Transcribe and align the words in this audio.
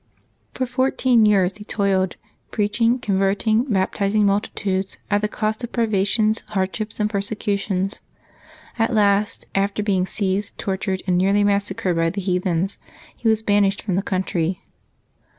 For 0.55 0.65
fourteen 0.65 1.27
years 1.27 1.57
he 1.57 1.63
toiled, 1.63 2.15
preaching, 2.49 2.97
converting, 2.97 3.65
bap 3.65 3.93
tizing 3.93 4.23
multitudes, 4.25 4.97
at 5.11 5.21
the 5.21 5.27
cost 5.27 5.63
of 5.63 5.71
privations, 5.71 6.39
hardships, 6.47 6.99
and 6.99 7.07
persecutions. 7.07 8.01
At 8.79 8.95
last, 8.95 9.45
after 9.53 9.83
being 9.83 10.07
seized, 10.07 10.57
tortured, 10.57 11.03
and 11.05 11.21
n 11.21 11.27
early 11.29 11.43
massacred 11.43 11.95
by 11.97 12.09
the 12.09 12.19
heathens, 12.19 12.79
he 13.15 13.27
was 13.29 13.43
banished 13.43 13.83
from 13.83 13.93
the 13.95 14.01
country. 14.01 14.63